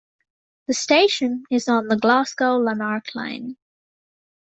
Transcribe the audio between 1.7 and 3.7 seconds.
the Glasgow-Lanark line.